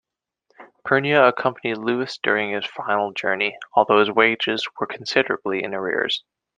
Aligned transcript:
Pernia 0.83 1.27
accompanied 1.29 1.77
Lewis 1.77 2.17
during 2.23 2.49
his 2.53 2.65
final 2.65 3.13
journey, 3.13 3.55
although 3.75 3.99
his 3.99 4.09
wages 4.09 4.67
were 4.79 4.87
considerably 4.87 5.63
in 5.63 5.75
arrears. 5.75 6.23